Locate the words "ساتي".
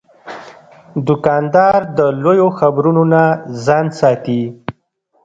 3.99-4.41